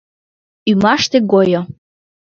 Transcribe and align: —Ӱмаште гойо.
—Ӱмаште 0.71 1.17
гойо. 1.31 1.61